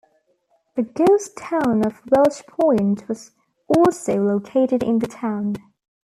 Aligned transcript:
The 0.75 0.81
ghost 0.81 1.37
town 1.37 1.85
of 1.85 2.01
Welch 2.09 2.47
Point 2.47 3.07
was 3.07 3.33
also 3.67 4.17
located 4.19 4.81
in 4.81 4.97
the 4.97 5.05
town. 5.05 5.57